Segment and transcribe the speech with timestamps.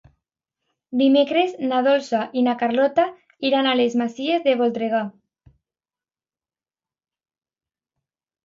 [1.01, 3.05] Dimecres na Dolça i na Carlota
[3.49, 5.05] iran a les Masies de Voltregà.